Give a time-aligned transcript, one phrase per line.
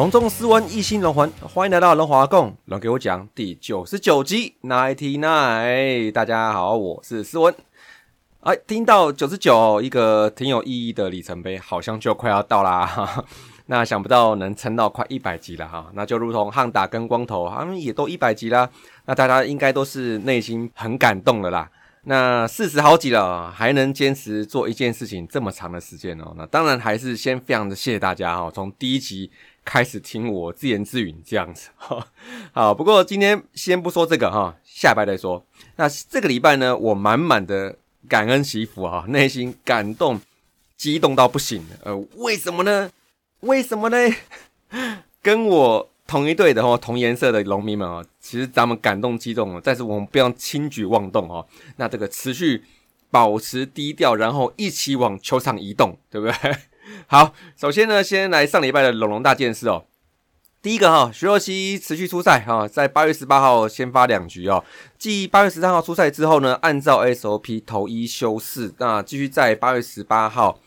[0.00, 6.10] 隆重斯文，一心龙魂，欢迎来到龙华共，龙给我讲第九十九集 ninety nine。
[6.10, 7.54] 大家好，我是斯文。
[8.40, 13.26] 哎，听到九十九，一个挺有意义的里程碑，好像就快要到啦。
[13.68, 18.70] 那想不到能撑到快一百集了哈，那就如同汉达跟光头，他们也都一百集啦。
[19.04, 21.70] 那大家应该都是内心很感动的啦。
[22.04, 26.32] 那四十好几了，还能坚持做一件事情这么长的时间哦。
[26.38, 29.30] 那当然还是先非常的谢谢大家哈，从第一集。
[29.70, 32.04] 开始听我自言自语这样子 哈，
[32.50, 32.74] 好。
[32.74, 35.46] 不过今天先不说这个哈，下拜再说。
[35.76, 37.76] 那这个礼拜呢，我满满的
[38.08, 40.20] 感恩祈福啊，内心感动、
[40.76, 41.64] 激动到不行。
[41.84, 42.90] 呃，为什么呢？
[43.42, 43.96] 为什么呢？
[45.22, 51.46] 跟我同一队的哦，同颜色的农民们啊，其实咱们感动激动了，但是我们不要轻举妄动哦。
[51.76, 52.64] 那这个持续
[53.08, 56.56] 保持低调，然后一起往球场移动，对不对？
[57.06, 59.84] 好，首先呢，先来上礼拜的龙龙大件事哦。
[60.62, 64.62] 第一个哈，徐若曦持续出赛哈，在八月十八号先发两局哦。
[64.98, 70.58] 继八月十三号出赛之后呢，按照 SOP 投一休四，那继续在八月十八号。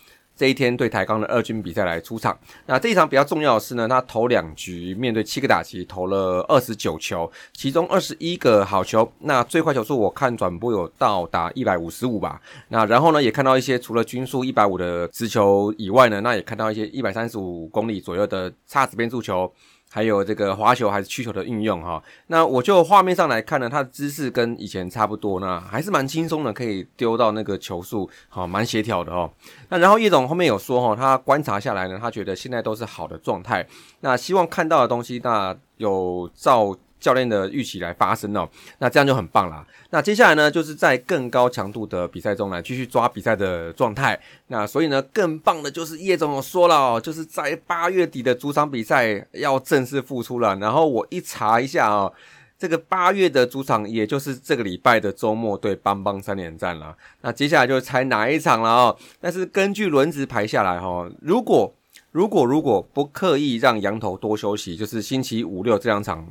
[0.44, 19.50] 这一天对台钢的二军比赛来出场，那这一场比较重要的是呢，他投两局面对七个打击投了二十九球，其中二十一个好球，那最快球速我看转播有到达一百五十五吧，那然后呢也看到一些除了均速一百五的直球以外呢，那也看到一些一百三十五公里左右的差值变速球。
[19.94, 29.30] 还有这个滑球还是曲球的运用哈，那我就画面上来看呢，他的姿势跟以前差不多，那还是蛮轻松的，可以丢到那个球速，好蛮协调的哦。
[29.70, 33.64] 那然后叶总后面有说哈，他观察下来呢，他觉得现在都是好的状态，
[34.00, 36.76] 那希望看到的东西，那有照。
[37.04, 38.48] 教练的预期来发生哦，
[38.78, 39.68] 那这样就很棒啦。
[39.90, 44.18] 那接下来呢，就是在更高强度的比赛中来继续抓比赛的状态。
[44.48, 50.56] 那所以呢，更棒的就是叶总说了哦，就是在八月底的主场比赛要正式复出了。
[50.56, 52.12] 然后我一查一下哦，
[52.58, 56.96] 这个八月的主场也就是这个礼拜的周末对邦邦三连战了。
[57.20, 58.98] 那接下来就猜哪一场了哦。
[59.20, 61.76] 但是根据轮值排下来哈，如果
[62.12, 66.28] 如果如果不刻意让羊头多休息，就是星期五六这两场。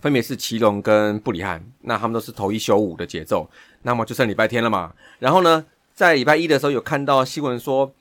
[0.00, 3.48] 分别是奇隆跟布里汉，那他们都是头一休五的节奏，
[3.82, 4.92] 那么就剩礼拜天了嘛。
[5.18, 7.92] 然后呢，在礼拜一的时候有看到新闻说，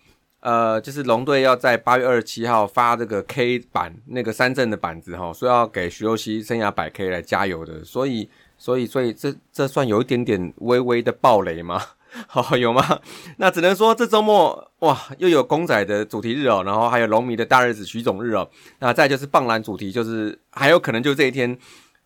[0.41, 7.83] 呃，就是龙队要在八月二十七号发这个 K 板那个三振的板子哈，说要给徐若曦生涯百 K 来加油的。
[7.83, 11.81] 所以，所以，所以这这算有一点点微微的暴雷吗？
[12.27, 12.99] 好， 有吗？
[13.37, 18.47] 那只能说这周末哇，又有公仔的主题日哦，然后还有龙迷的大日子徐总日哦，
[18.79, 21.57] 那再就是棒篮主题，就是还有可能就这一天。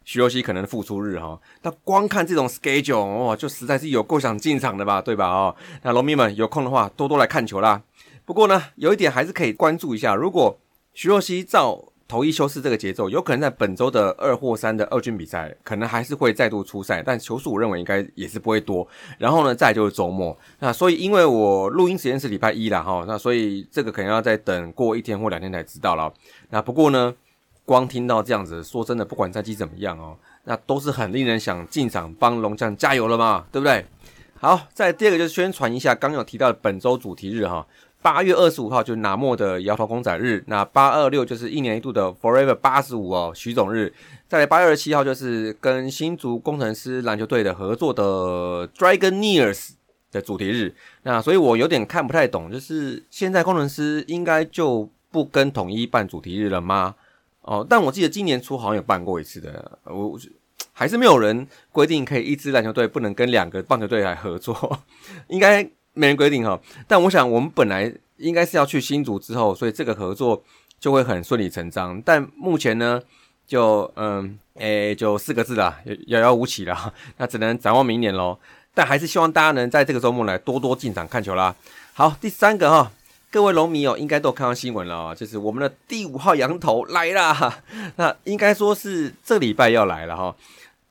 [0.04, 5.28] 徐若曦可能复出日哈，那光看这种 schedule 哇，就实在是有够想进场的吧，对吧？
[5.28, 7.84] 哦，那农迷们有空的话，多多来看球啦。
[8.26, 10.58] 不过呢，有一点还是可以关注一下，如果
[10.94, 18.86] 徐若曦照头一休四这个节奏，有可能在本周的二或三的二军比赛，可能还是会再度出赛，但球数我认为应该也是不会多。
[19.20, 26.12] 然后呢，再就是周末，那所以因为我录音时间是礼拜一了哈，那所以这个可能要再等过一天或两天才知道了。
[26.50, 27.14] 那不过呢。
[27.72, 33.86] 光听到这样子，说真的，不管战绩怎么样哦，那都是很令人想进场帮龙将加油了嘛，对不对？
[34.38, 37.66] 好，再第二个就是宣传一下，刚有提到的本周主题日哈，
[38.02, 43.94] 八月二十五号就是拿莫的摇头公仔日，那八二六就是一年一度的 Forever 八十五哦，徐总日，
[44.28, 49.70] 在八月二十七号就是跟新竹工程师篮球队的合作的 Dragoneers
[50.12, 56.96] 的主题日，那所以我有点看不太懂，就是现在工程师应该就不跟统一办主题日了吗？
[57.42, 60.20] 哦，但我记得今年初好像有办过一次的，我
[60.74, 64.80] 还是没有人规定可以一支篮球队不能跟两个棒球队来合作，
[65.28, 66.60] 应该没人规定哈。
[66.88, 70.44] 但我想我们本来应该是要去新竹之后，所以这个合作
[70.80, 72.02] 就会很顺理成章。
[72.04, 73.02] 但目前呢，
[73.48, 78.38] 就嗯，诶，就四个字啦，遥遥无期了， 那只能展望明年喽。
[78.74, 81.56] 但还是希望大家能在这个周末来多多进场看球啦。
[81.94, 82.92] 好，第三个哈。
[83.32, 87.64] 各位龙迷哦，应该都看到新闻了啊，就是我们的第五号羊头来啦。
[87.96, 90.36] 那应该说是这礼拜要来了哈。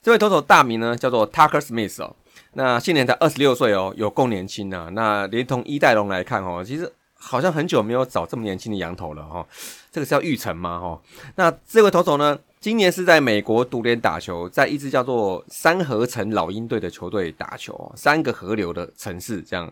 [0.03, 2.17] 这位投手大名呢叫做 Tucker Smith 哦。
[2.55, 4.89] 那现年才二十六岁哦，有够年轻啊。
[4.95, 9.47] 那连同一代龙来看哦，其实好像很久没有找这么年轻的羊头了哈。
[9.93, 10.81] 这个是要玉成吗？
[10.81, 10.99] 哈，
[11.35, 19.71] 那这位投手呢，今年是在美国独联打球，在一支叫做三河城老鹰队的球队打球，三个河流的城市这样。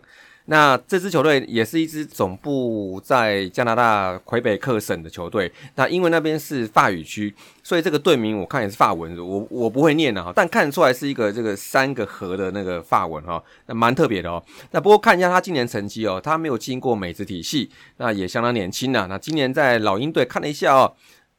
[0.51, 5.51] 那这支球队也是一支总部在加拿大魁北克省的球队。
[5.75, 7.31] 那因为那边是法语区，
[7.61, 14.43] 所以这个队名我看也是法文，我我不会念的哈，但看得出来是一个这个三个河的那个法文哈，那蛮特别的哦。
[14.71, 19.05] 那不过看一下他今年成绩哦，他没有经过美职体系，那也相当年轻呐。
[19.07, 20.95] 那今年在老鹰队看了一下哦，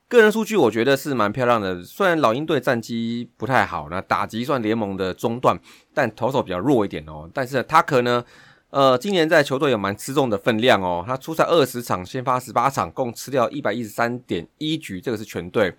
[0.09, 1.83] 个人数据我觉得是蛮漂亮的。
[1.83, 5.59] 虽然老鹰队战绩不太好，那打击算联盟的中段，
[5.93, 7.29] 但投手比较弱一点哦。
[7.35, 8.23] 但是他可能。
[8.71, 11.03] 呃，今年在球队有蛮吃重的分量哦。
[11.05, 15.75] 他出赛二十场，先发十八场，共吃掉一百一十三点一局，这个是全队。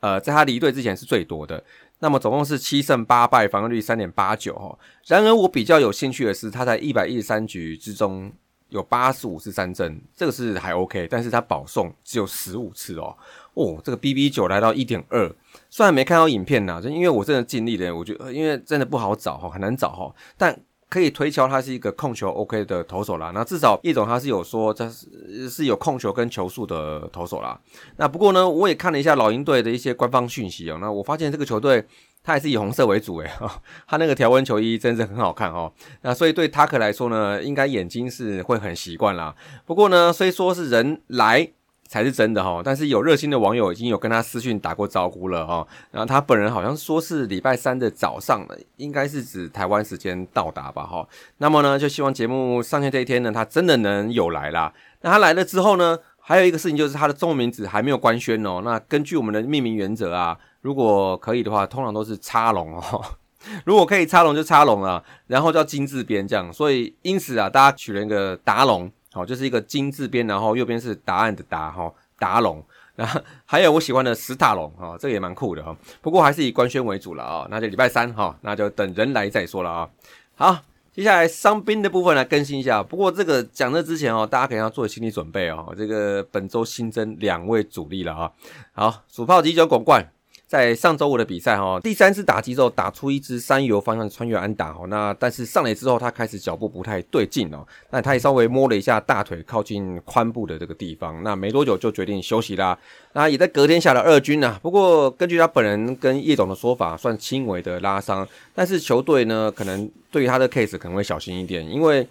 [0.00, 1.62] 呃，在他离队之前是最多的。
[1.98, 4.78] 那么总共是七胜八败，防御率三点八九哦。
[5.06, 8.32] 然而我比较有兴趣的是，他在一百一十三局之中
[8.70, 11.06] 有八十五次三振，这个是还 OK。
[11.10, 13.14] 但是他保送只有十五次哦。
[13.52, 15.30] 哦，这个 BB 九来到一点二，
[15.68, 20.58] 虽然没看到影片呐，就因为我真的尽力了，我觉得因为真的不好找哈，很难找哈，但。
[20.90, 27.58] 可以推敲他是一个控球 OK 的投手啦，那至少叶总他是有说这是是有控球跟球速的投手啦。
[27.96, 31.86] 那不过呢，我也看了一下老鹰队的一些官方讯息哦，那我发现这个球队
[32.22, 33.30] 他还是以红色为主诶，
[33.86, 35.72] 他那个条纹球衣真是很好看哦。
[36.02, 39.34] 那所以对塔克来说呢，应该眼睛是会很习惯啦。
[39.64, 41.52] 不过呢，虽说是人来。
[41.90, 48.46] 才是真的哈，但是有热心的网友已经有跟他私讯打过招呼了哈，然后他本人好像说是礼拜三的早上，
[48.76, 51.04] 应该是指台湾时间到达吧哈。
[51.38, 54.72] 那么呢，就希望节目上线这一天呢，他真的能有来啦。
[55.00, 58.62] 那他来了之后呢，还有一个事情就是他的中文名字还没有官宣哦。
[58.64, 63.04] 那根据我们的命名原则啊，如果可以的话，通常都是插龙哦。
[63.66, 66.52] 如果可以插龙就插龙啊，然后叫金字边这样。
[66.52, 68.88] 所以因此啊，大家取了一个达龙。
[69.12, 72.64] 好，就是一个金字边，然后右边是答案的答哈，达龙，
[72.94, 75.76] 然后还有我喜欢的史塔龙哈，这个也蛮酷的哈。
[76.00, 79.88] 不过还是以官宣为主了啊，那就礼拜三哈，那就等人来再说了啊。
[80.36, 80.58] 好，
[80.92, 82.82] 接下来伤兵的部分来更新一下。
[82.82, 85.74] 不过这个讲这之前哦，大家可能要做心理准备哦。
[85.76, 88.32] 这个本周新增两位主力了啊。
[88.72, 90.08] 好，主炮急救拱冠。
[90.50, 102.76] 在上周五的比赛哈，第三次打击之后打出一支三游方向穿越安打哈，那但是上来之后他开始脚步不太对劲哦，那他也稍微摸了一下大腿靠近髋部的这个地方，那没多久就决定休息啦，
[103.12, 112.04] 那也在隔天下了二军呐，不过根据他本人跟叶总的说法，算轻微的拉伤，但是球队呢可能对于他的 case 可能会小心一点，因为。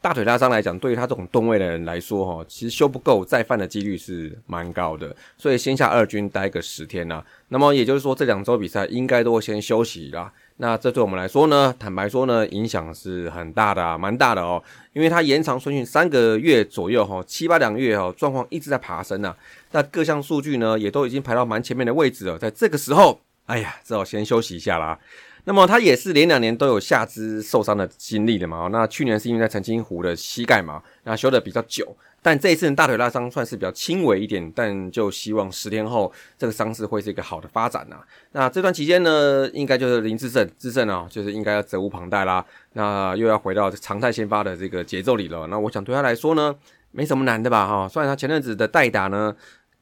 [0.00, 7.22] 大腿拉伤来讲，对于他这种吨位的人来说，哈，其实修不够再犯的几率是蛮高的，所以先下二军待个十天呐。
[7.48, 10.32] 那么也就是说，这两周比赛应该都会先休息啦。
[10.58, 14.62] 那这对我们来说呢，坦白说呢，影响是很大的，啊蛮大的哦。
[14.92, 19.34] 因为他延长春训三个月左右，哈，七八两个月，哦，状况一直在爬升呐。
[19.72, 22.38] 那各项数据呢，也都已经排到蛮前面的位置了。
[22.38, 24.98] 在这个时候，哎呀，只好先休息一下啦。
[25.48, 28.68] 那么他也是连两年都有下肢受伤的经历的嘛？
[28.70, 31.96] 那去年是因为在澄清湖的膝盖嘛，那修的比较久。
[32.20, 37.96] 但这一次大腿拉伤算是比较轻微一点，但就希望十天后这个伤势会是一个好的发展呐。
[38.32, 42.44] 那这段期间呢，应该就是林志胜，志胜啊，就是应该要责无旁贷啦。
[42.74, 45.46] 那又要回到常态先发的这个节奏里了。
[45.46, 46.54] 那我想对他来说呢，
[46.90, 47.66] 没什么难的吧？
[47.66, 49.34] 哈，虽然他前阵子的代打呢。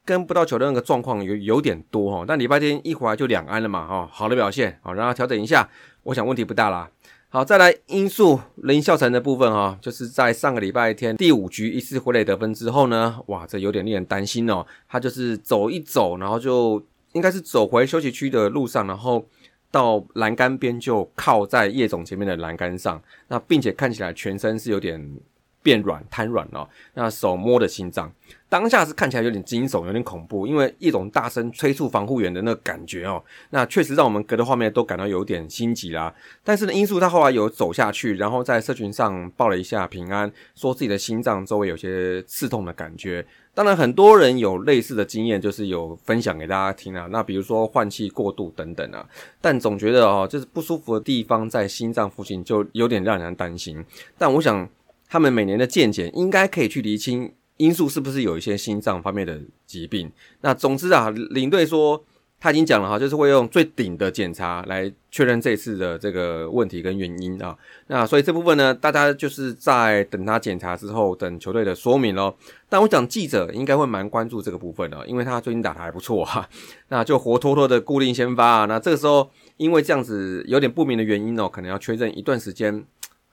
[0.07, 5.69] 跟不到球的那个状况有有点多哈，但礼拜天一回来就两安了嘛哈，好的表现好，让他调整一下，
[6.03, 6.89] 我想问题不大啦。
[7.27, 14.65] 好，再来因素林孝成的部分哈，就是在上个礼拜天第五局一次回垒得分之后呢，哇，这有点令人担心哦。
[14.87, 19.27] 他就是走一走，然后就应该是走回休息区的路上，然后
[19.69, 25.17] 到栏杆边就靠在叶总前面的栏杆上，那并且看起来全身是有点。
[25.67, 28.09] 变软瘫软了，那手摸的心脏，
[28.47, 36.15] 当下是看起来有点惊悚，有点恐怖，因为一种大声催促防护员的那个感觉哦，那确实让我们隔着画面都感到有点心急啦。
[36.41, 43.25] 但是呢，因素他后来有走下去，然后在社群上报了一下平安，说自己的心脏周围有些刺痛的感觉。
[43.53, 47.09] 当然，很多人有类似的经验，就是有分享给大家听啊。
[47.11, 49.05] 那比如说换气过度等等啊，
[49.41, 53.83] 但总觉得哦，就是不舒服的地方在心脏附近，就有点让人担心。
[54.17, 54.69] 但我想。
[55.09, 60.11] 他们每年的健检应该可以去厘清因素是不是有一些心脏方面的疾病。
[60.41, 62.03] 那总之啊，领队说
[62.39, 67.57] 他已经讲了哈，就是会用最顶的检查来确认这次的这个问题跟原因啊。
[67.87, 72.37] 那所以这部分呢，大家就是在等他检查之后，等球队的说明咯。
[72.69, 76.47] 但我想记者应该会蛮关注这个部分的，因为他最近打的还不错哈。
[76.89, 82.85] 那就活脱脱的固定先发，那这个时候因为这样子有点不明的原因哦，可能要确认一段时间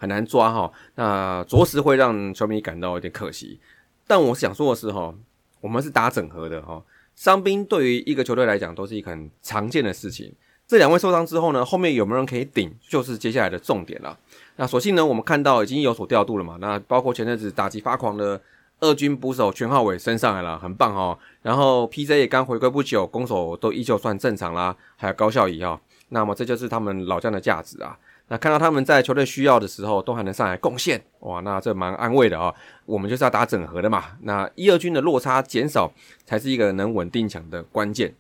[0.05, 0.71] 很难抓哈。
[0.97, 3.59] 那着实会让球迷感到有点可惜。
[4.07, 5.15] 但我想说的是哈，
[5.63, 6.83] 我们是打整合的哈。
[7.17, 10.31] 伤兵对于一个球队来讲都是一个很常见的事情。
[10.67, 14.19] 这两位受伤之后呢，后面有没有人可以顶，就是接下来的重点了。
[14.57, 16.59] 那所幸呢，我们看到已经有所调度了嘛。
[16.61, 18.41] 那包括前阵子打击发狂的
[18.81, 21.19] 二军捕手全浩伟升上来了，很棒哦。
[21.43, 25.81] 然后 PJ 也刚回归不久，攻守都依旧算正常啦，还有高效仪哈。
[26.11, 27.97] 那么这就是他们老将的价值啊。
[28.29, 32.53] 那看到他们在球队需要的时候都还能上来贡献，哇，那这蛮安慰的啊。
[32.87, 35.93] 我们就是要打整合的嘛，那一二军的落差减少
[36.25, 38.15] 才是一个能稳定强的关键。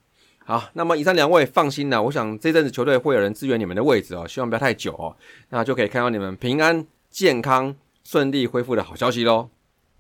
[0.45, 5.17] 好，那么以上两位放心了，我想这阵子球队会有人支援你们的位置哦，希望不要太久哦，
[5.49, 9.49] 那就可以看到你们平安健康顺利恢复的好消息喽。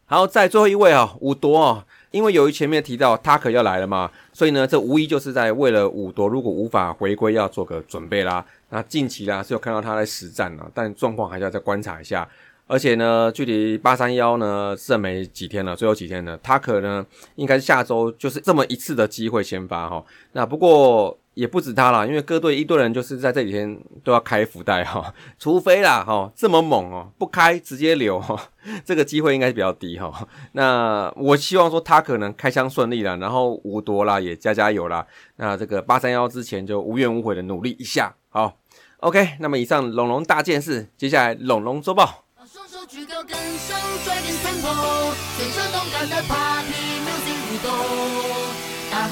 [0.06, 1.84] 好，在最后一位啊，五夺哦。
[2.10, 8.44] 因为由于前面提到他可要来了嘛，所以呢，这无疑就是在为了五夺如果无法回归要做个准备啦。
[8.68, 12.28] 那近期啦是有看到他在实战了，但状况还是要再观察一下。
[12.66, 20.04] 而且呢，距离八三幺呢剩没几天了，最后几天了，他可能应该是下周就是这么一次的机会先发哈。
[20.32, 21.18] 那不过。
[21.34, 28.50] 也不止他啦，因为各队一队人就是在这几天都要开福袋哈， 除非啦哈这么猛哦，不开直接留哈，
[28.84, 30.26] 这个机会应该是比较低哈。
[30.52, 35.06] 那我希望说他可能开枪顺利了，然后五夺啦也加加油啦。
[35.36, 38.56] 那这个八三幺之前就无怨无悔的努力一下，好
[38.98, 39.36] ，OK。
[39.40, 42.24] 那么以上龙龙大件事，接下来龙龙周报。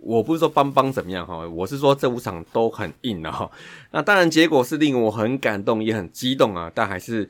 [0.00, 3.50] 我不是说邦邦怎么样哈，我是说这五场都很硬的哈。
[3.90, 7.28] 那当然结果是令我很感动，也很激动啊，但还是。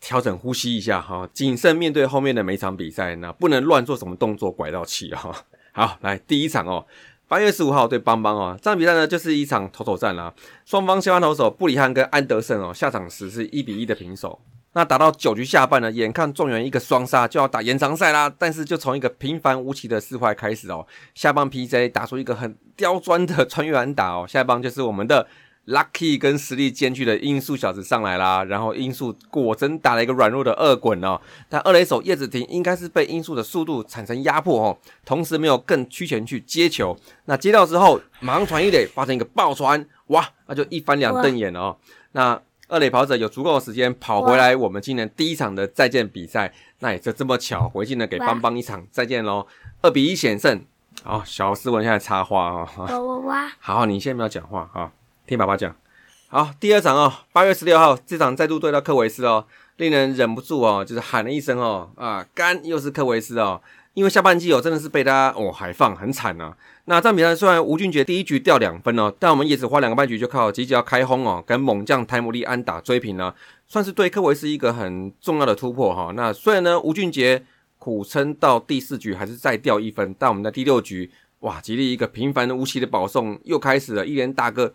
[0.00, 5.34] 调整呼吸一下哈，谨慎面对后面的每场比赛，那不能乱做什么动作拐到气哈。
[5.72, 6.86] 好，来第一场哦，
[7.26, 10.32] 八月十五号对邦邦哦，这场比赛呢就是一场投手战啦。
[10.64, 14.40] 双方先发投手布里汉跟安德森哦，下场时是一比一的平手。
[14.78, 25.26] 那打到九局下半呢，眼看状元一个双杀就要打延长赛啦，但是就从一个平凡无奇的四坏开始哦，下棒 PJ 打出一个很刁钻的穿越安打哦，下棒就是我们的。
[25.66, 41.76] Lucky 跟实力兼具的音速小子上来啦，然后音速果真打了一个软弱的二滚哦，但二垒手叶子婷应该是被音速的速度产生压迫哦，同时没有更趋前去接球，那接到之后马上传一垒，发生一个爆传，哇，那就一翻两瞪眼哦，
[42.12, 49.46] 那二垒跑者有足够的时间跑回来，我们今年第一场的再见比赛，那也就这么巧，回去呢给邦邦一场再见喽，
[49.80, 50.62] 二比一险胜，
[51.02, 54.92] 好，小斯文现在插话啊，哇哇哇，好，你先不要讲话啊。
[55.26, 55.74] 听爸爸讲，
[56.28, 59.46] 好，第二场哦，八月十六号这场再度对到科维斯哦，
[59.76, 63.60] 令人忍不住哦，就是喊了一声哦，啊，干又是科维斯哦，
[63.94, 66.54] 因为下半季哦真的是被他哦海放很惨呐。
[66.84, 73.34] 那这场比赛虽然吴俊杰第一局掉两分哦，但我们也只花两个半局就靠吉吉要开轰哦，跟猛将泰姆利安打追平了，
[73.66, 76.12] 算是对科维斯一个很重要的突破哈。
[76.14, 77.44] 那虽然呢吴俊杰
[77.78, 84.74] 苦撑到第四局还是再掉一分，但我们在第六局哇，吉利一个平凡的无奇的保送又开始了，一连打个。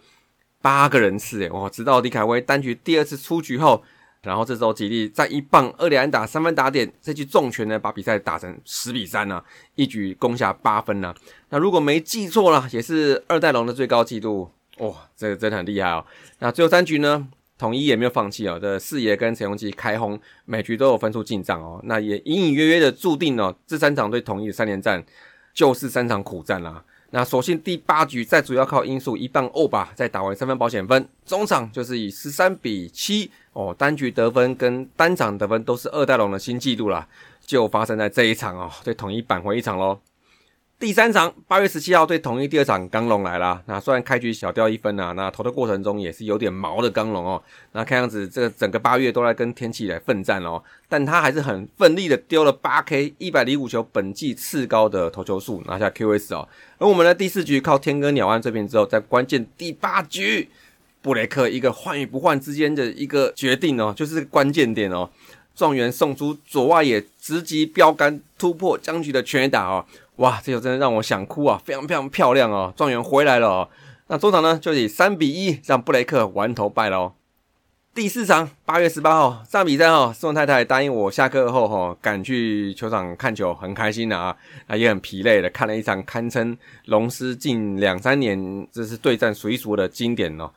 [0.64, 1.70] 八个人次诶，哇！
[1.70, 3.84] 直到李凯威单局第二次出局后，
[4.24, 9.44] 然后这时候吉利在一棒二连打三分打点，这局重拳呢把比赛打成十比三呢，
[9.76, 11.14] 一举攻下八分呢。
[11.50, 14.92] 那如果没记错了，也是二代龙的最高纪录哇！
[15.16, 16.06] 这个真的很厉害哦。
[16.40, 17.28] 那最后三局呢，
[17.58, 21.82] 统一也没有放弃哦，这四爷跟陈永基开轰，每局都有分数进账哦。
[21.84, 25.04] 那也隐隐约约的注定哦，这三场对统一的三连战
[25.54, 26.84] 就是三场苦战啦。
[27.12, 37.08] 那所幸第八局再主要靠因素一棒欧吧，再打完三分保险分，中场就是以十三比七哦，单局得分跟单场得分都是二代龙的新纪录了，
[37.46, 40.00] 就发生在这一场哦，对统一扳回一场喽。
[40.80, 47.42] 第三场八月十七号对统一第二场刚龙来了，那虽然开局小掉一分啊，那投的过程中也是有点毛的刚龙哦，
[47.72, 56.46] 那看样子这个整个八月都在跟天气来奋战哦，但他还是很奋力的丢了八 K 一百零五球，本季次高的投球数拿下 QS 哦，
[56.80, 60.50] 而我们的第四局靠天哥鸟安这边之后，在关键第八局
[61.04, 65.08] 布雷克一个换与不换之间的一个决定哦，就是关键点哦。
[65.54, 73.70] 状元送出左外野直击标杆突破僵局的全垒打哦，哇，这球真的让我想哭啊，非常非常漂亮哦，状元回来了哦。
[74.08, 77.14] 那中场呢就以三比一让布雷克完投败了哦。
[77.94, 90.50] 第四场八月十八号这场比赛哦，宋太太答应我下课后哈赶去球场看球，很开心的啊，啊也很疲累的看了一场堪称龙狮近两三年这是对战数一数二的经典哦。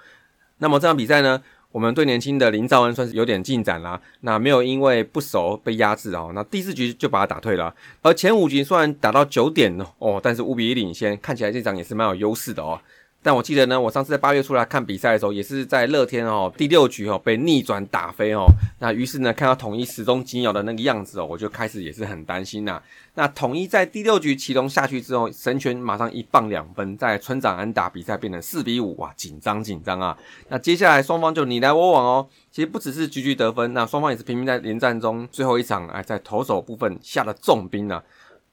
[0.59, 7.75] 那么这场比赛呢，我们对年轻的林兆恩算是有点进展啦，那没有因为不熟被压制哦，那第四局就把他打退了。
[8.03, 12.81] 而前五局虽然打到九点哦，但是五比一领先，看起来这场也是蛮有优势的哦。
[13.27, 18.47] 但我记得呢，我上次在八月出来看比赛的时候，也是在乐天哦第六局哦被逆转打飞哦。
[18.79, 22.81] 那于是呢，看到统一始终紧咬的那个样子哦，我就开始也是很担心呐。
[23.15, 30.17] 那统一在第六局启动下去之后，神拳马上一棒两分，在村长安打比赛变成四比五，哇，紧张紧张啊！
[30.49, 32.29] 那接下来双方就你来我往哦。
[32.53, 38.01] 其实不只是局局得分，那双方也是拼命在连战中最后一场哎，在投手部分下了重兵啊。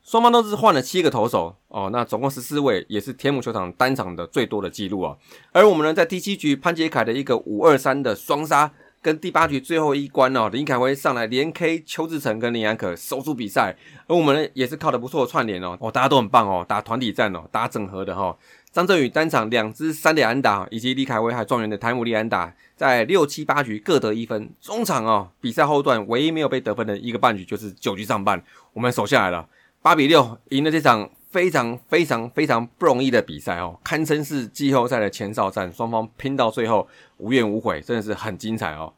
[0.03, 5.15] 双方都是换了七个投手哦，那总共十四位，也是天母球场单场的最多的记录啊。
[5.53, 8.69] 而我们呢，在第七局潘杰凯的一个五二三的双杀，
[9.01, 13.77] 跟第八局最后一关哦，林凯威上来连 K 邱志成跟林安可收出比赛。
[14.05, 18.37] 而我们呢，也是靠的不错的串联哦，哦，大家都很棒哦，打团体战哦，打整合的哈。
[18.73, 24.51] 张振宇单场两支三连安打，以及李凯威还状元的台姆利安打，在六七八局各得一分。
[24.59, 28.43] 中场哦，比赛后段唯一没有被得分的一个半局，就是九局上半，
[28.73, 29.47] 我们守下来了。
[29.83, 36.87] 八比六赢了这场非常非常非常不容易的比赛哦，堪称是季后赛的前哨战，双方拼到最后
[37.17, 38.93] 无怨无悔，真的是很精彩哦。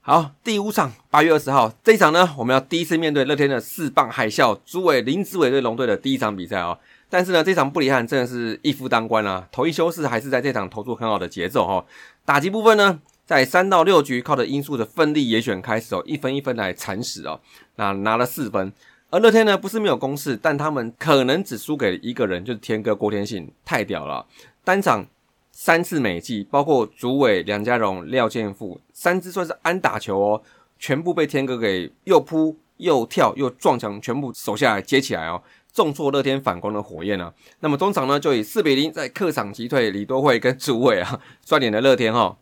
[0.00, 6.76] 好，第五场八月二十号这一场呢，我们要第一次面对乐天的四棒海啸，朱伟林子伟对龙队的第一场比赛哦。
[7.08, 9.46] 但是呢，这场不遗憾，真的是一夫当关啊。
[9.52, 11.86] 头一休士还是在这场投出很好的节奏哈。
[12.24, 17.40] 打击部分呢，在三到六局靠着因素的奋力野选开始哦，一分一分来蚕食哦，
[17.76, 18.72] 那拿了四分。
[19.14, 24.26] 而乐天呢，不是没有攻势，但他们可能只输给一个人，就是天哥郭天信，太屌了！
[24.64, 25.06] 单场
[25.52, 30.42] 三次美记，包括主委梁家荣、廖建富三支算是安打球哦，
[30.80, 35.40] 全部被天哥给又扑又跳又撞墙，全部守下来接起来哦，
[35.72, 37.32] 重挫乐天反攻的火焰啊！
[37.60, 42.36] 那么中场呢，就以四比零在客场击退李多惠跟主委啊，赚点的乐天哈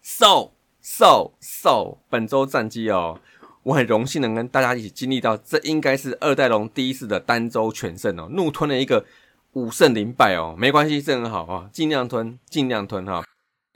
[0.00, 3.20] ，so so so，本周战绩哦。
[3.64, 9.04] 我很荣幸能跟大家一起经历到，这应该是二代龙第一次的单周全胜哦，怒吞了一个
[9.54, 13.24] 五胜零败哦，没关系，这很好啊，尽量吞，尽量吞哈。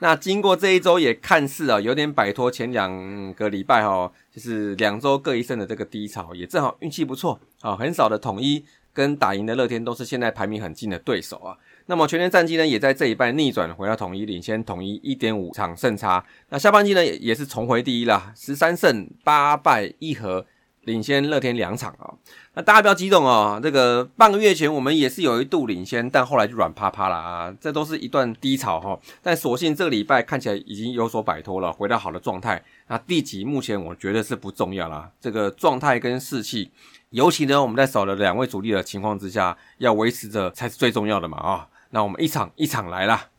[0.01, 11.57] 那经过这一周，也看似啊有点摆脱前两个礼拜哈，就是两周各一胜的这个低潮，也正好运气不错啊，很少的统一跟打赢的乐天都是现在排名很近的对手啊。
[11.89, 16.23] 那么全年战绩呢，也在这一半逆转回到统一领先统一一点五场胜差。
[16.49, 20.45] 那下半季呢，也也是重回第一了，十三胜八败一和，
[20.81, 22.13] 领先乐天两场啊。
[22.53, 27.51] 那大家不要激动哦，这个半个月前我们也是有一度领先，但后来就软趴趴了啊。
[27.59, 28.99] 这都是一段低潮哈。
[29.23, 32.63] 但所幸这个礼拜看起来已经有所摆脱了，回到好的状态。
[32.87, 36.69] 那第几目前我觉得是不重要啦，这个状态跟士气，
[37.09, 41.67] 尤其呢我们在少了两位主力的情况之下，要维持着才是最重要的嘛啊。
[41.91, 43.29] 那我们一场一场来啦。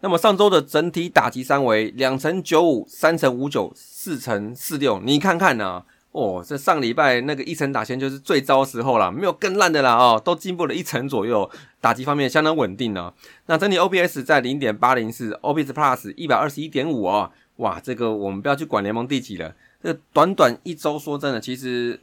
[0.00, 5.84] 那么上周的整体打击三围两成九五、三成五九、四成四六，你看看呢？
[6.12, 13.12] 哦，这上礼拜那个一层打线就是最糟时候了，没有更烂的啦哦，都进步了一成左右，打击方面相当稳定呢。
[13.46, 21.98] 那整体 OPS 在零点八零四，OPS Plus 一百二十一点五哦，哇，这个我们不要去管联盟第几了，这短短一周，说真的，其实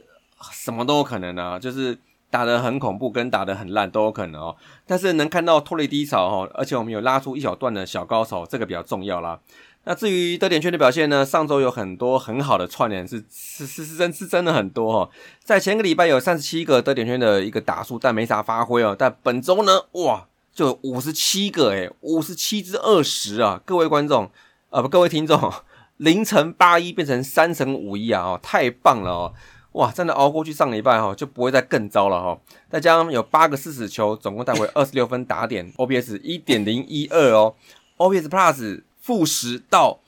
[0.52, 1.96] 什么都有可能啊，就是。
[2.34, 4.56] 打得很恐怖，跟打得很烂都有可能哦。
[4.84, 9.38] 但是能看到脱离低潮哦，而且我们有拉出一小段的小高潮，这个比较重要啦。
[9.84, 11.24] 那至于得点圈的表现呢？
[11.24, 15.10] 上周有很多很好的串联，是是是是真是真的很多哈。
[15.44, 18.96] 在前个礼拜有三十七个得点圈的一个打数，但没啥发挥哦。
[18.98, 23.60] 但本周呢，哇，就五十七个诶五十七至二十啊！
[23.64, 24.28] 各位观众
[24.70, 25.52] 呃不，各位听众，
[25.98, 28.22] 零乘八一变成三乘五一啊！
[28.22, 29.34] 哦，太棒了哦。
[29.74, 32.40] 哇，真的熬过去上礼拜哈，就不会再更糟了哈。
[32.70, 37.56] 再加上有八个四死球，总共带回二十六分打点，OPS 一点零一二哦
[37.96, 39.98] ，OPS Plus 负十到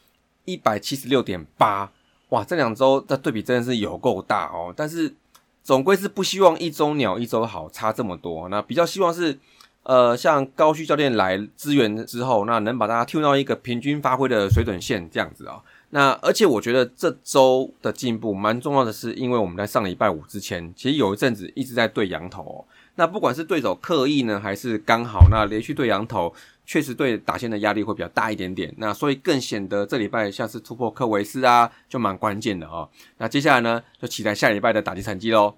[0.45, 1.91] 一百七十六点八。
[2.29, 4.73] 哇，这两周的对比真的是有够大哦。
[4.77, 5.17] 但是
[5.65, 8.49] 总归是不希望一周鸟一周好，差这么多。
[8.49, 9.37] 那比较希望是，
[9.87, 15.63] 呃，像高旭教练来支援之后，那能把大家 tune 到一个平均发挥的水准线这样子啊。
[15.91, 22.67] 那而且我觉得这周的进步蛮重要的，是因为我们在上礼拜五之前，其实有一阵子一直在对羊头。
[22.97, 28.75] 那不管是对手刻意呢，还是刚好那连续对羊头，确实对打线的压力会比较大一点点。
[28.79, 32.89] 那所以更显得这礼拜像是突破科维斯啊，就蛮关键的哦。
[33.19, 35.55] 那接下来呢，就期待下礼拜的打击成绩喽。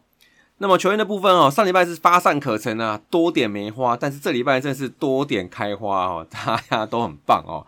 [0.61, 7.64] 那么球员的部分哦，上礼拜是发散可成啊，多点梅花，但是这礼拜真是多点开花哦， 大家都很棒哦。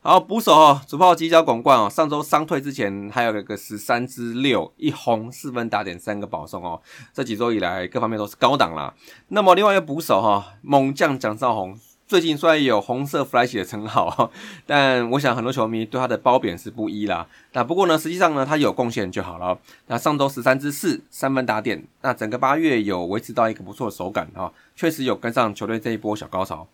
[0.00, 6.82] 好，捕手哦，主炮犄角广冠哦，上周伤退之前还有个十三支六一轰四分打点三个保送哦，
[7.14, 8.92] 这几周以来各方面都是高档啦。
[9.28, 11.78] 那么另外一个捕手哈，猛将蒋少红，
[12.12, 14.30] 最近虽然有红色 flash 的称号，
[14.66, 17.26] 但我想很多球迷对他的褒贬是不一啦。
[17.54, 19.58] 那不过呢，实际上呢，他有贡献就好了。
[19.86, 26.68] 那上周十三支四三分打点，那整个八月有维持到一个不错的手感哈，确实有跟上球队这一波小高潮。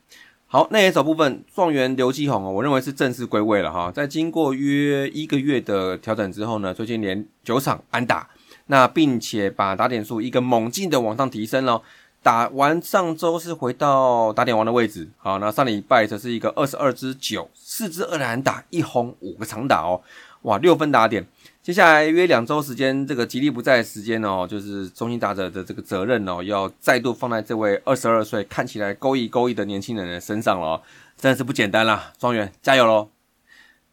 [0.48, 3.92] 好，内野手部分，状元刘继宏哦，我认为是正式归位了哈。
[3.92, 8.29] 在经过约一个月的调整之后呢，最近连九场安打，
[8.66, 11.81] 那并且把打点数一个猛进的往上提升了。
[12.23, 20.03] 打完上周是回到打点王的位置，好，那上礼拜则是一个二十二支九四支二安打一轰五个长打哦，
[20.43, 21.27] 哇，六分打点。
[21.63, 30.83] 接下来约两周时间，这个吉利不在的时间哦，就是中心打者的这个责任哦，要再度放在这位二十二岁看起来勾一勾一的年轻人的身上了，
[31.17, 33.09] 真的是不简单啦，庄园加油喽！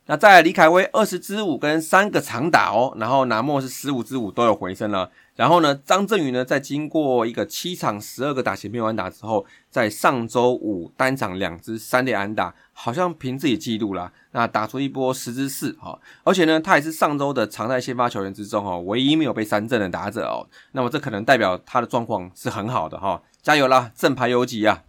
[0.05, 5.09] 那在李凯威二十支五跟三个长打哦，然后拿莫是十五支五都有回升了。
[5.35, 24.83] 然后呢，张振宇呢，在经过一个七场十二个打席没有安打之后，在上周五单场两支三连安打，好像凭自己记录啦，那打出一波十支四哈，而且呢，他也是上周的常在先发球员之中哦，唯一没有被三振的打者哦，那么这可能代表他的状况是很好的哈，加油啦，正牌游击啊！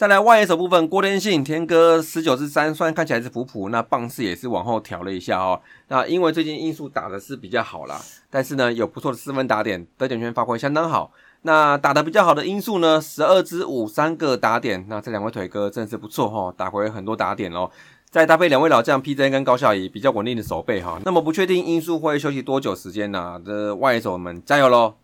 [0.00, 5.60] 再来外野手部分，郭天信天哥十九支三，虽然看起来是普普，那棒次也是往后调了一下哦。
[5.88, 11.12] 那因为最近因素打的是比较好啦，但是呢有不错的四分打点，得点圈发挥相当好。
[11.42, 17.70] 那打的比较好的因素呢，十二支五三个打点，那这两位腿哥真是不错哈，打回很多打点哦。
[18.08, 23.38] 再搭配两位老将 P J 跟高孝仪比较稳定的手背哈，那么不确定因素会休息多久时间呢？
[23.44, 24.94] 这外野手们加油喽！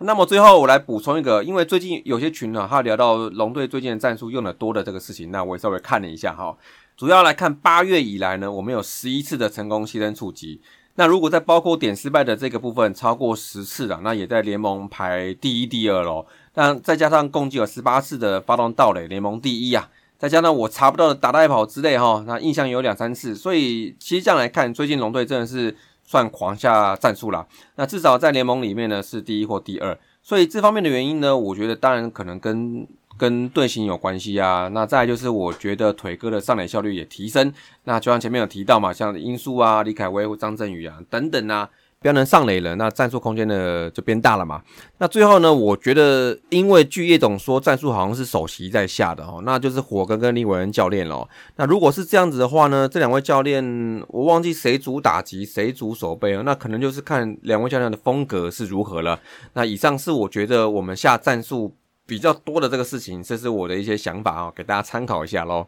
[0.00, 6.54] 那么最后我来补充一个，因为最近有些群呢，他聊到龙队最近的战术用的多的这个事情，那我也稍微看了一下哈。
[6.98, 10.60] 主要来看八月以来呢，我们有十一次的成功牺牲触及。
[10.96, 16.26] 那如果在包括点失败的这个部分超过十次了，那也在联盟排第一、第二喽。
[16.54, 19.88] 那再加上共计有十八次的发动盗垒，联盟第一啊。
[20.18, 23.34] 再加上我查不到的打带跑之类哈，那印象有两三次。
[23.34, 25.74] 所以其实这样来看，最近龙队真的是。
[26.06, 32.86] 算狂下战术啦，那至少在联盟里面呢是第一或第二，所以这方面的原因呢，我觉得当然可能跟
[33.18, 34.68] 跟队形有关系啊。
[34.68, 37.52] 那再就是我觉得腿哥的上垒效率也提升，
[37.84, 41.68] 那就像前面有提到嘛，像英叔啊、李凯威或张振宇啊等等啊。
[42.00, 44.62] 比较能上垒了，那战术空间呢就变大了嘛。
[44.98, 51.28] 那最后呢，我觉得因为据叶总说战术好像是首席在下的哦，那就是火哥跟李伟恩教练咯。
[51.56, 59.18] 那如果是这样子的话呢，这两位教练我忘记谁主打击谁主守备了，那可能就是看两位教练的风格是如何了。
[59.54, 61.74] 那以上是我觉得我们下战术
[62.06, 65.66] 比较多的这个事情，这是我的一些想法啊，给大家参考一下喽。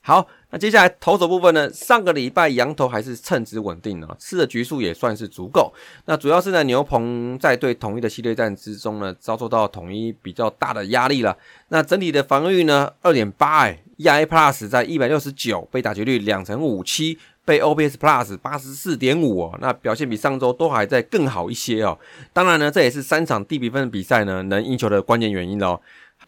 [0.00, 1.70] 好，那接下来投手部分呢？
[1.72, 5.70] 上个礼拜羊头还是称职稳定哦，吃的局数也算是足够。
[6.06, 11.36] 那主要是在牛棚在对统一的系列战之中呢，遭受到统一比较大的压力了。
[11.68, 21.98] 那整体的防御呢，二点八哎，ERA Plus 在一百六十九，被打击率两成五七，被 OPS Plus 八十四点五哦，那表现比上周都还在更好一些哦。
[22.32, 25.78] 当然呢，这也是三场低比分的比赛呢，能赢球的关键原因哦。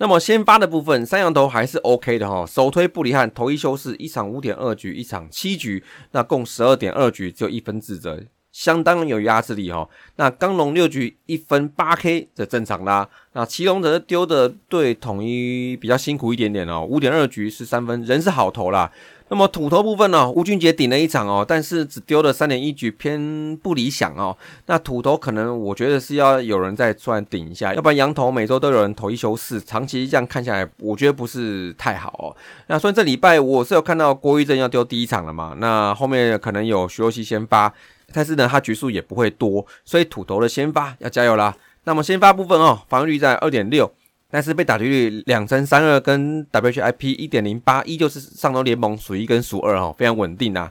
[0.00, 2.46] 那么先发的部分，三羊头还是 OK 的哈。
[2.46, 8.18] 首推布里汉投一休四，一场五点二局，一场七局，那共十二点二局，只有一分自责，
[8.50, 9.86] 相当有压制力哈。
[10.16, 13.06] 那刚龙六局一分八 K 这正常啦。
[13.34, 18.90] 那祁隆则丢的对统一比较辛苦一点点哦，五点二局是三分，人是好投啦。
[19.30, 20.28] 那么土头部分呢？
[20.28, 24.36] 吴俊杰顶了一场哦，但是只丢了三点一局，偏不理想哦。
[24.66, 32.34] 那土头可能我觉得是要有人再出来顶一下，要不然羊头每周都有人投一休四，长期这样看下来，我觉得不是太好哦。
[32.66, 35.54] 那所以这礼拜我是有看到郭玉正要丢第一场了嘛？
[35.58, 37.72] 那后面可能有徐若曦先发，
[38.12, 41.56] 但是呢他局数也不会多，所以土头的先发要加油啦。
[41.84, 43.92] 那么先发部分哦，防御率在二点六。
[44.30, 50.70] 但是被打击率两成三二跟 WHIP 一点零八，依旧是上周联盟数一跟数二哈，非常稳定呐。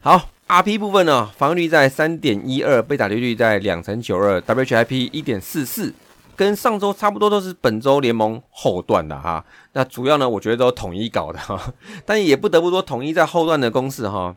[0.00, 5.92] 好，RP 部分呢，防御率在三点一二，被打击率在两成九二，WHIP 一点四四，
[6.36, 9.44] 跟上周差不多，都是本周联盟后段的哈。
[9.72, 11.72] 那主要呢，我觉得都统一搞的哈，
[12.06, 14.36] 但也不得不说统一在后段的攻势哈。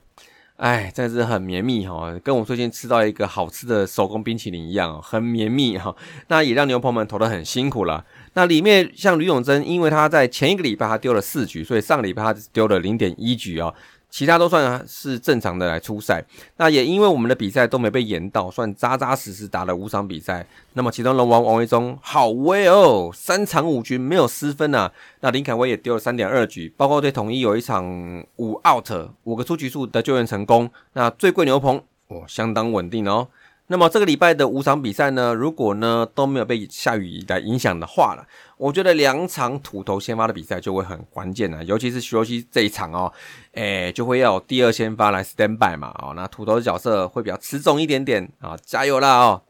[0.58, 5.96] 哎，真的是很绵密哈，跟我最近吃到一个好吃的手工冰淇淋一样，很绵密哈。
[6.28, 8.04] 那也让牛朋友们投的很辛苦了。
[8.34, 13.74] 那里面像吕永贞，因为他在前一个礼拜他丢了四局，所以上个礼拜他丢了零点一局啊。
[14.12, 16.26] 其他都算是正常的来出赛，
[16.58, 20.44] 那也因为我们的比赛都没被延到，算扎扎实实打了五场比赛。
[20.74, 24.92] 那么其中龙王王维忠好威哦，三场五局没有失分啊。
[25.20, 27.86] 那林凯威也丢了三点二局，包括对统一有一场
[28.38, 28.92] 五 out
[29.26, 30.68] 五个出局数的救援成功。
[30.94, 33.28] 那最贵牛棚哦，相当稳定哦。
[33.72, 38.26] 那么这个礼拜的五场比赛呢，如果呢都没有被下雨来影响的话了，
[38.58, 43.14] 我觉得两场土头先发的比赛就会很关键了，尤其是徐若曦这一场哦，
[43.54, 49.44] 诶就会要有第二先发来 stand by 嘛，哦，那土头的角色会比较持重一点点啊，加油啦哦！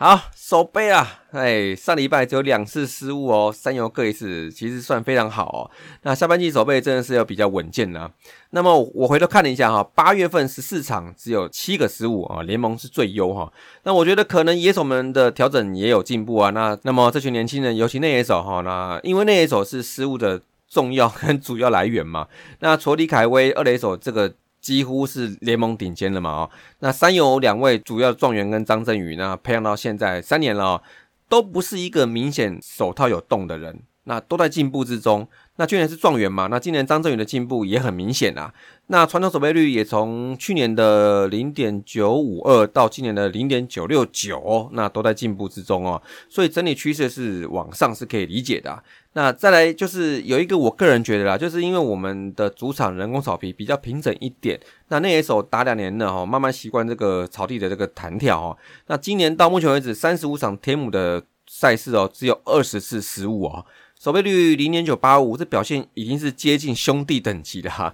[0.00, 5.70] 好，守备啊，哎，上礼拜只有两次失误哦，三游各一次，其实算非常好哦。
[6.02, 8.08] 那下半季守备真的是要比较稳健呢。
[8.50, 13.52] 那么我回头看了一下哈，八月份十四场只有七个失误啊，联盟是最优哈。
[13.82, 16.50] 那我觉得可能野手们的调整也有进步啊。
[16.50, 22.28] 那那么这群年轻人，尤其内野手哈，那因为内野手是失误的重要跟主要来源嘛。
[22.60, 24.32] 那除了李凯威二垒手这个。
[24.60, 30.82] 几乎是联盟顶尖的嘛哦，那三有两位主要状元跟张振宇，那培养到现在三年了，
[31.28, 35.26] 都不是一个明显手套有洞的人，那都在进步之中。
[35.56, 38.54] 那去年是状元嘛，那今年张振宇的进步也很明显啊。
[38.86, 46.00] 那传统守备率也从去年的零点九五二到今年的零点九六九，那都在进步之中哦。
[46.28, 48.82] 所以整体趋势是往上是可以理解的。
[49.18, 58.56] 那再来就是有一个我个人觉得啦，就是因为我们的主场人工草皮比较平整一点，那那一手打两年了哈，慢慢习惯这个草地的这个弹跳哈。
[58.86, 63.66] 那今年到目前为止三十五场天母的赛事哦，只有二十次失误哦。
[63.98, 67.92] 守备率零点九八五，这表现已经是接近兄弟等级的哈。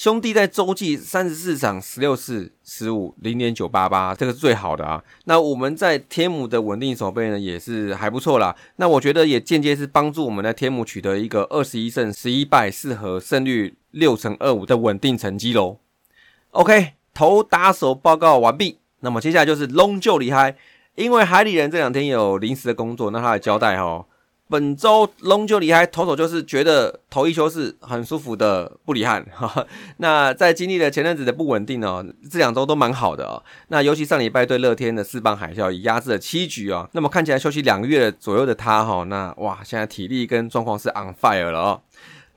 [0.00, 5.04] 兄弟在洲际三十四场十六次失误，零点九八八，这个是最好的啊。
[5.24, 8.56] 那我们在天母的稳定守备呢，也是还不错啦。
[8.76, 15.76] 那我觉得也间接是帮助我们在天母取得一个二十一胜十一败，四和胜率六成二五的稳定成绩喽。
[16.52, 18.78] OK，投打手报告完毕。
[19.00, 20.56] 那么接下来就是龙就厉害，
[20.94, 24.06] 因为海里人这两天有临时的工作，那他来交代哈。
[24.50, 29.24] 本周龙就厉害，投手就是觉得投一球是很舒服的布里汉。
[29.98, 33.40] 那在经历了前阵子的不稳定哦，这两周都蛮好的哦。
[33.68, 36.88] 那尤其上礼拜对乐天的四棒海啸，以压制了七局哦。
[36.92, 41.80] 那么看起来休息两个月左右的他哈，那哇，现在体力跟状况是 on fire 了哦。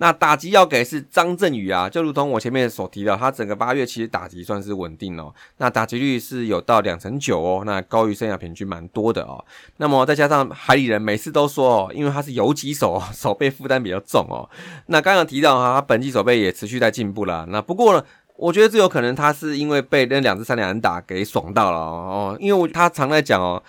[0.03, 5.33] 那打击要给是张振宇啊，就如同我前面所提到，他整个八月其实打击算是稳定哦。
[5.59, 9.41] 那打击率是有到两成九哦，那高于生涯平均蛮多的哦。
[9.77, 14.43] 那么再加上海里人每次都说哦，因为他是游击手， 手背负担比较重哦。
[14.87, 17.45] 那刚刚提到哈，他本季手背也持续在进步了。
[17.47, 18.03] 那不过呢，
[18.35, 23.63] 我觉得最有可能他是因为被那两只三连人打给爽到了哦，因为我他常在讲哦，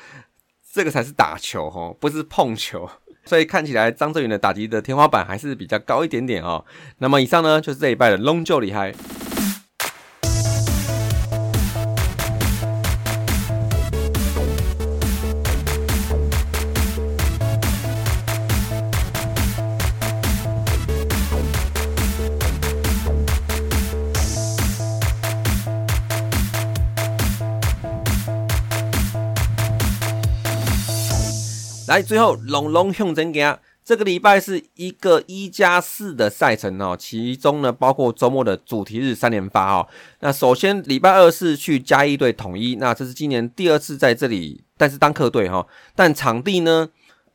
[0.73, 2.91] 这个才是打球哦，不是碰球。
[3.25, 6.65] 所以看起来张泽禹的打击的天花板还是比较高一点点哦。
[6.99, 8.93] 那么以上呢就是这一拜的龙就厉害。
[31.95, 39.87] 来，最后龙龙向真家，这个礼拜是一个一加四的赛程哦，其中呢包括周末的主题日三连发哦。
[40.19, 46.89] 那首先礼拜二是去嘉义队统一，那这是今年第二次在这里，但是当客队哈，但场地呢？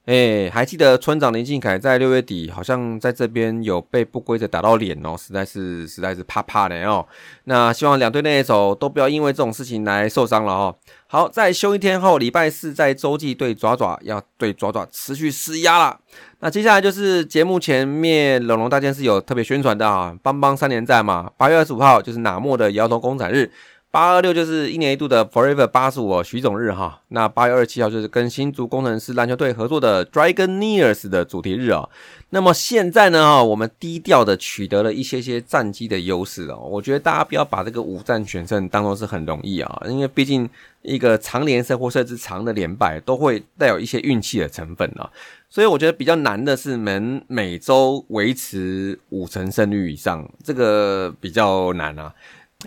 [0.10, 7.06] 哎，还记得村长林敬凯在六月底好像在这边有被不规则打到脸哦，实在是实在是怕怕的哦。
[7.44, 10.76] 那希望两队那一手都不要因为这种事情来受伤了哦。
[11.06, 16.00] 好，在休一天后，礼拜四在洲际对爪爪要对爪爪持续施压了。
[16.40, 23.52] 那接下来就是节目前面龙龙大件事有特别宣传的啊，邦邦三连战嘛，八月二十五号就是哪末的摇头公仔日。
[23.92, 31.90] 八二六就是一年一度的 Forever 八十五徐总日哈，那八月二十七号就是跟新竹工程师篮球队合作的 Dragoneers 的主题日啊。
[32.30, 36.58] 那么现在呢哈，我们低调的取得了一些些战绩的优势哦。
[36.58, 40.48] 我觉得大家不要把这个五战全胜当做是很容易啊，因为毕竟
[40.84, 45.10] 一个长连胜或甚至长的连败都会带有一些运气的成分啊。
[45.50, 52.14] 所以我觉得比较难的是能每周维持五成胜率以上，这个比较难啊。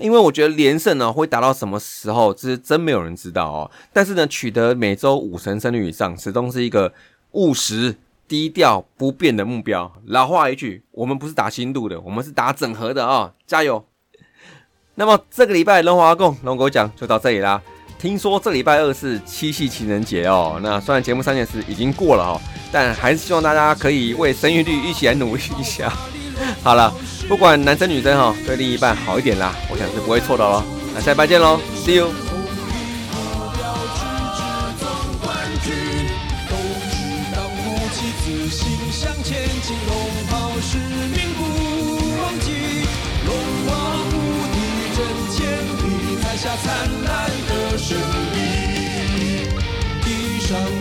[0.00, 3.70] 因为我觉得连胜呢会达到什么时候，这是真没有人知道哦。
[3.92, 6.94] 但是呢，取得每周五成胜率以上，始终是一个
[7.33, 7.94] 务实、
[8.26, 9.92] 低调、不变的目标。
[10.07, 13.35] 老话一句，我们不是打新度的，我们是打整合的啊！
[13.46, 13.85] 加油！
[14.94, 17.61] 那么这个礼拜龙华共龙狗讲就到这里啦。
[17.98, 22.40] 听说这礼拜二是七夕情人节哦，那虽然节目三件事已经过了哦，
[22.72, 25.92] 但还是希望大家可以为生育率一起来努力一下。
[26.62, 26.92] 好了，
[27.33, 30.62] 不管男生女生哈，对另一半好一点啦，我想是不会错的喽。
[30.95, 32.12] 那下礼拜见喽，See you。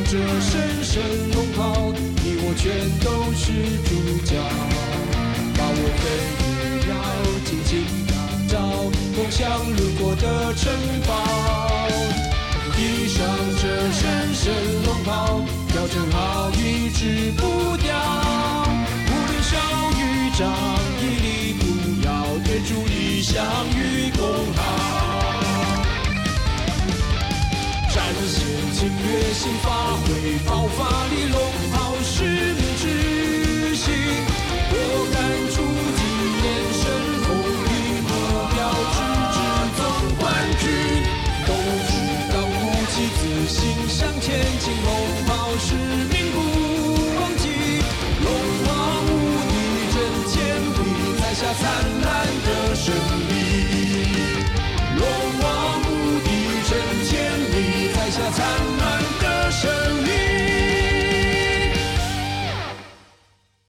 [0.10, 1.02] 这声声
[1.34, 3.54] 龙袍，你我全都是
[3.88, 3.90] 主
[4.26, 4.71] 角。
[10.02, 10.74] 过的城
[11.08, 11.14] 堡。
[12.76, 13.24] 披上
[13.62, 14.52] 这神圣
[14.86, 15.42] 龙袍，
[15.76, 17.94] 要正好一直不掉。
[19.08, 19.56] 无论小
[20.00, 20.02] 雨
[20.38, 20.52] 涨，
[21.00, 21.62] 屹立不
[22.06, 22.10] 摇，
[22.44, 24.22] 对主理想与共
[24.56, 24.60] 好。
[27.94, 28.40] 展现
[28.74, 29.68] 侵略性发
[30.02, 30.08] 挥
[30.48, 31.14] 爆发力。
[31.32, 31.38] 龙